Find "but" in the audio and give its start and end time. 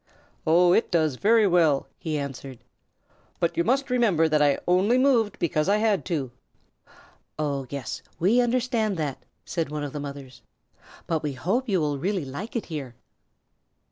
3.39-3.55, 11.05-11.21